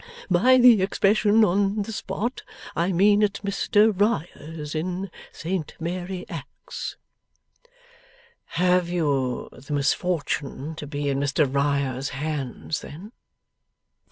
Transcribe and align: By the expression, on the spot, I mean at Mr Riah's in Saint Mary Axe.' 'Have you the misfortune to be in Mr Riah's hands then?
By 0.31 0.57
the 0.57 0.81
expression, 0.81 1.45
on 1.45 1.83
the 1.83 1.91
spot, 1.93 2.41
I 2.75 2.91
mean 2.91 3.21
at 3.21 3.33
Mr 3.45 3.93
Riah's 3.93 4.73
in 4.73 5.11
Saint 5.31 5.75
Mary 5.79 6.25
Axe.' 6.27 6.97
'Have 8.45 8.89
you 8.89 9.47
the 9.51 9.73
misfortune 9.73 10.73
to 10.77 10.87
be 10.87 11.07
in 11.07 11.19
Mr 11.19 11.45
Riah's 11.45 12.09
hands 12.09 12.81
then? 12.81 13.11